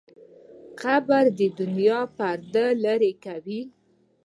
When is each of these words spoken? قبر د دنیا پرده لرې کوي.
قبر 0.81 1.23
د 1.39 1.41
دنیا 1.59 1.99
پرده 2.17 2.65
لرې 2.83 3.11
کوي. 3.25 3.61